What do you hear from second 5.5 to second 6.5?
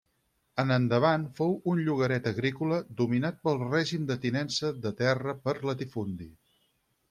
latifundi.